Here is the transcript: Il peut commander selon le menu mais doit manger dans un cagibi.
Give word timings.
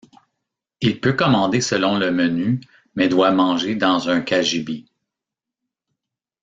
Il 0.79 0.99
peut 0.99 1.13
commander 1.13 1.61
selon 1.61 1.99
le 1.99 2.09
menu 2.09 2.59
mais 2.95 3.07
doit 3.07 3.29
manger 3.29 3.75
dans 3.75 4.09
un 4.09 4.21
cagibi. 4.21 4.89